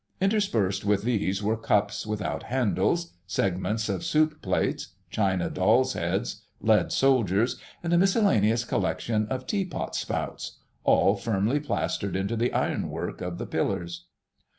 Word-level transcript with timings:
Interspersed 0.19 0.83
with 0.83 1.03
these 1.03 1.43
were 1.43 1.55
cups 1.55 2.07
without 2.07 2.41
handles, 2.49 3.13
segments 3.27 3.87
of 3.87 4.03
soup 4.03 4.41
plates, 4.41 4.95
china 5.11 5.47
dolls' 5.47 5.93
heads, 5.93 6.41
lead 6.59 6.91
soldiers, 6.91 7.57
and 7.83 7.93
a 7.93 7.99
miscellaneous 7.99 8.65
collection 8.65 9.27
of 9.27 9.45
tea 9.45 9.63
pot 9.63 9.95
spouts,... 9.95 10.57
all 10.83 11.15
firmly 11.15 11.59
plastered 11.59 12.15
into 12.15 12.35
the 12.35 12.51
ironwork 12.51 13.21
of 13.21 13.37
the 13.37 13.45
pillars. 13.45 14.07